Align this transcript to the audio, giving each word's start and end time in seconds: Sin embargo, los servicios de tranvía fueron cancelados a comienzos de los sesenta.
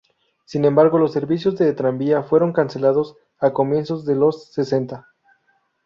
Sin 0.45 0.65
embargo, 0.65 0.97
los 0.97 1.13
servicios 1.13 1.57
de 1.59 1.73
tranvía 1.73 2.23
fueron 2.23 2.53
cancelados 2.53 3.17
a 3.37 3.53
comienzos 3.53 4.03
de 4.03 4.15
los 4.15 4.51
sesenta. 4.51 5.09